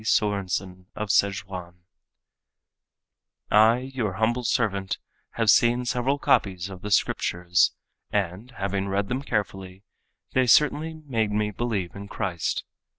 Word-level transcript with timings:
Sörensen 0.03 0.87
of 0.95 1.09
Szechuan: 1.09 1.75
"I, 3.51 3.91
your 3.93 4.13
humble 4.13 4.43
servant, 4.43 4.97
have 5.33 5.51
seen 5.51 5.85
several 5.85 6.17
copies 6.17 6.71
of 6.71 6.81
the 6.81 6.89
Scriptures 6.89 7.73
and, 8.09 8.49
having 8.57 8.87
read 8.87 9.09
them 9.09 9.21
carefully, 9.21 9.83
they 10.33 10.47
certainly 10.47 10.95
made 11.05 11.31
me 11.31 11.51
believe 11.51 11.95
in 11.95 12.07
Christ. 12.07 12.63